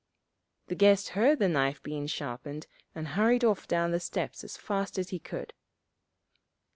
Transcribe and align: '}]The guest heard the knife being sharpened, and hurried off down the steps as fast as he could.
'}]The 0.69 0.73
guest 0.73 1.09
heard 1.09 1.37
the 1.37 1.47
knife 1.47 1.83
being 1.83 2.07
sharpened, 2.07 2.65
and 2.95 3.09
hurried 3.09 3.43
off 3.43 3.67
down 3.67 3.91
the 3.91 3.99
steps 3.99 4.43
as 4.43 4.57
fast 4.57 4.97
as 4.97 5.09
he 5.09 5.19
could. 5.19 5.53